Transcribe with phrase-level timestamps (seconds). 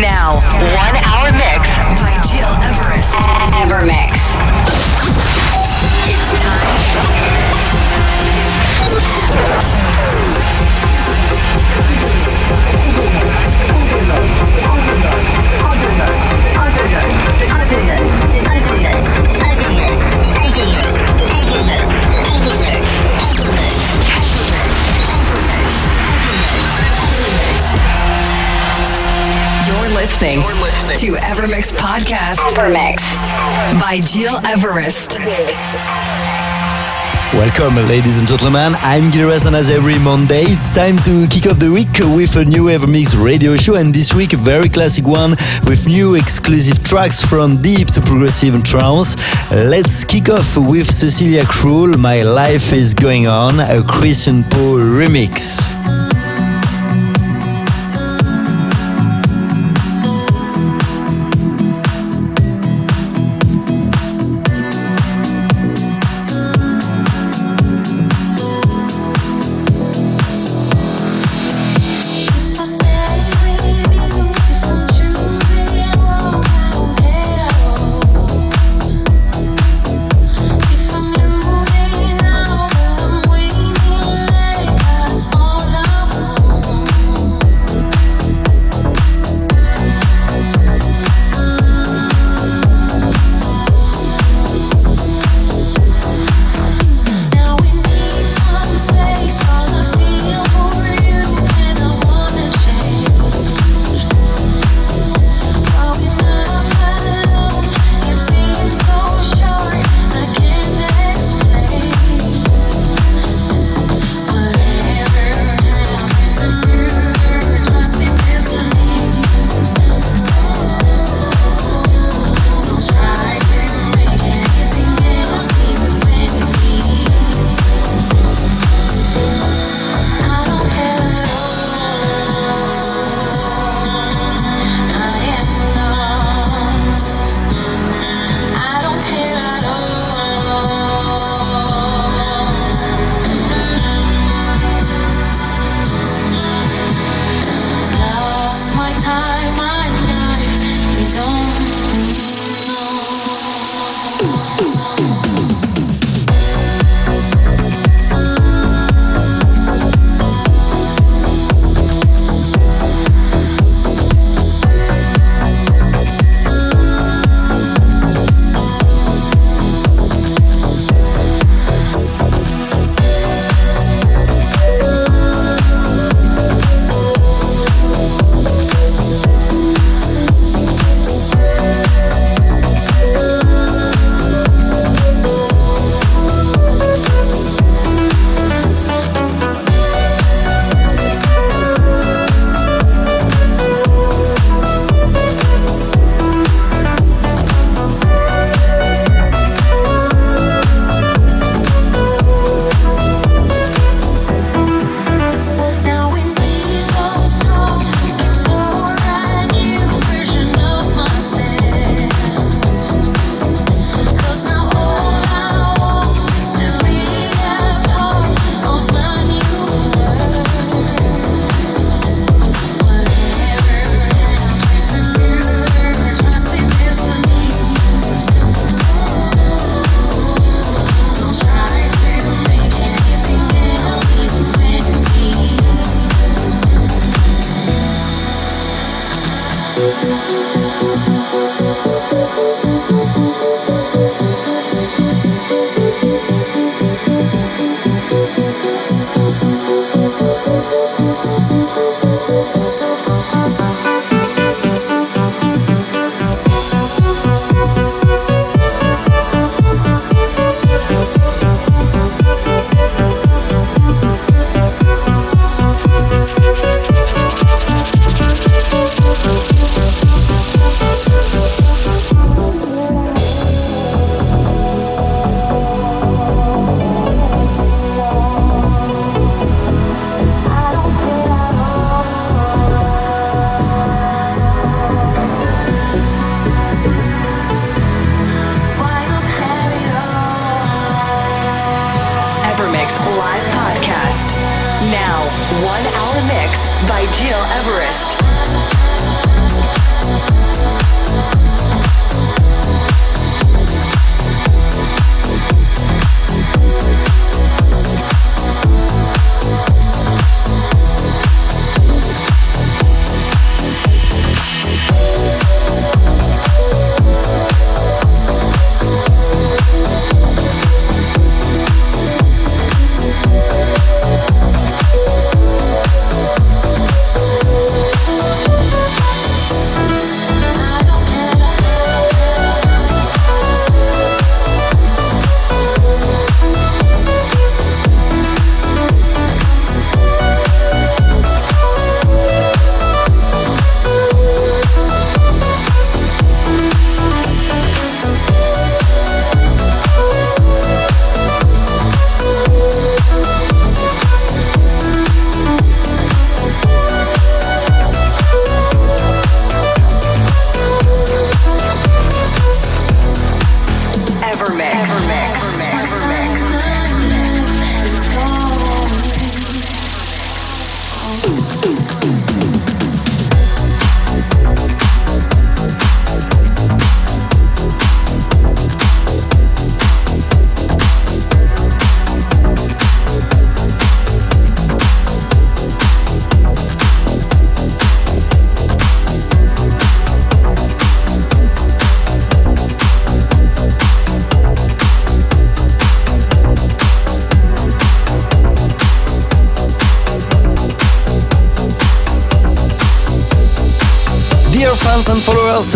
[0.00, 0.42] Now,
[0.76, 3.14] one hour mix by Gil Everest.
[3.56, 4.20] Evermix.
[6.06, 6.96] It's time.
[30.26, 32.56] You're listening, to Evermix Podcast.
[32.56, 33.14] Evermix
[33.78, 35.20] by Gil Everest.
[37.32, 38.72] Welcome, ladies and gentlemen.
[38.80, 42.44] I'm Gilres, and as every Monday, it's time to kick off the week with a
[42.44, 43.76] new Evermix radio show.
[43.76, 45.30] And this week, a very classic one
[45.62, 49.14] with new exclusive tracks from deep to progressive and trance.
[49.52, 55.95] Let's kick off with Cecilia Krull, My Life is Going On, a Christian Paul remix.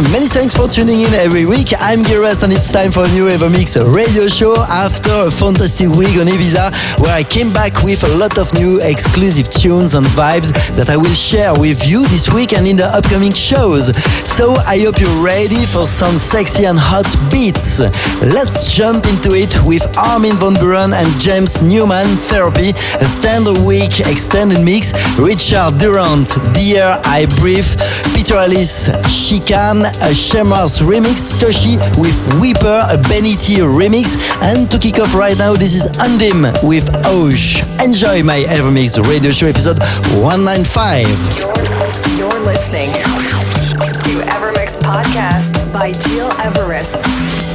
[0.09, 1.75] Many thanks for tuning in every week.
[1.81, 5.89] I'm Gil Everest and it's time for a new Evermix radio show after a fantastic
[5.89, 6.71] week on Ibiza
[7.03, 10.97] where I came back with a lot of new exclusive tunes and vibes that I
[10.97, 13.91] will share with you this week and in the upcoming shows.
[14.23, 17.81] So I hope you're ready for some sexy and hot beats.
[18.23, 22.71] Let's jump into it with Armin van Buuren and James Newman Therapy,
[23.03, 27.75] a standard week extended mix, Richard Durand, Dear I Breathe,
[28.15, 30.15] Peter Ellis, Shikan, a
[30.61, 35.55] Shemars remix, Toshi with Weeper, a Benny T remix, and to kick off right now,
[35.55, 37.63] this is Undim with Osh.
[37.83, 39.79] Enjoy my Evermix radio show episode
[40.21, 41.07] 195.
[41.39, 47.50] You're, you're listening to Evermix Podcast by Gil Everest.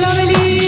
[0.00, 0.65] lovely.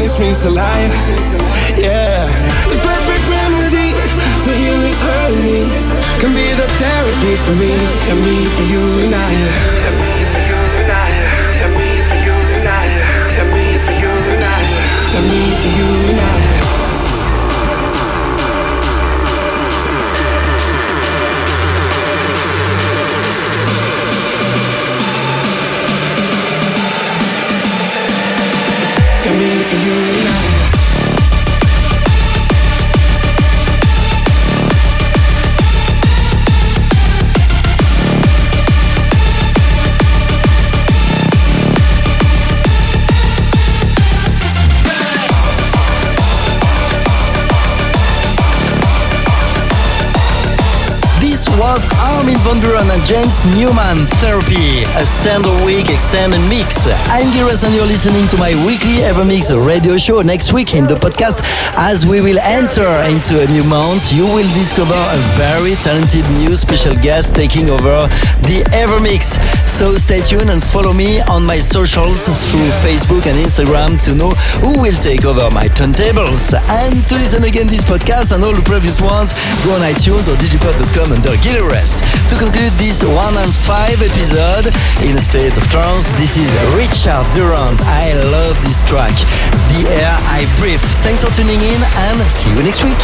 [0.00, 0.90] Darkness meets the light.
[1.76, 2.24] Yeah,
[2.68, 3.92] the perfect remedy
[4.44, 5.60] to heal this hurting me
[6.20, 7.72] can be the therapy for me
[8.08, 9.30] and me for you and I.
[15.12, 16.39] And me for you and I.
[29.82, 30.29] you
[52.44, 56.88] Van Buuren and James Newman Therapy, a standard week extended mix.
[57.12, 60.22] I'm Gil Everest and you're listening to my weekly Evermix radio show.
[60.22, 61.44] Next week in the podcast,
[61.76, 66.56] as we will enter into a new month, you will discover a very talented new
[66.56, 68.08] special guest taking over
[68.48, 69.36] the Evermix.
[69.68, 74.30] So stay tuned and follow me on my socials through Facebook and Instagram to know
[74.64, 76.56] who will take over my turntables.
[76.56, 79.32] And to listen again this podcast and all the previous ones,
[79.64, 82.00] go on iTunes or digipod.com under Gil Everest.
[82.30, 84.70] To conclude this 105 episode
[85.02, 87.80] in state of trance, this is Richard Durand.
[87.82, 89.10] I love this track.
[89.74, 90.78] The air I breathe.
[91.02, 93.02] Thanks for tuning in and see you next week.